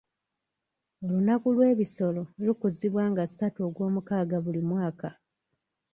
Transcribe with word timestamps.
Olunaku 1.05 1.47
lw'ebisolo 1.55 2.21
lukuzibwa 2.45 3.03
nga 3.11 3.23
ssatu 3.29 3.59
ogw'omukaaga 3.67 4.37
buli 4.43 4.61
mwaka. 4.69 5.09